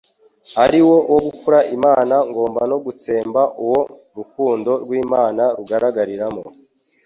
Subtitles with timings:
[0.63, 3.79] ari wo wo gukura Imana ku ngoma no gutsemba uwo
[4.11, 6.43] urukundo rw'Imana rugaragariramo.